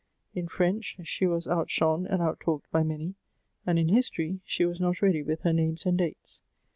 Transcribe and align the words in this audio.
In 0.33 0.47
French, 0.47 0.97
she 1.03 1.27
was 1.27 1.47
outshone 1.47 2.07
and 2.07 2.23
out 2.23 2.39
talked 2.39 2.71
by 2.71 2.81
many; 2.81 3.13
and 3.67 3.77
in 3.77 3.89
history 3.89 4.39
she 4.45 4.65
was 4.65 4.81
not 4.81 5.03
ready 5.03 5.21
with 5.21 5.41
her 5.41 5.53
names 5.53 5.85
and 5.85 5.95
dates. 5.99 6.41